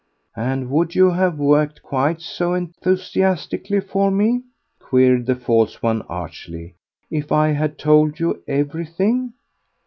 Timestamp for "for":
3.81-4.09